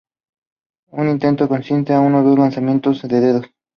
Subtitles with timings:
[0.89, 3.45] Un intento consiste en uno o dos lanzamientos de dados.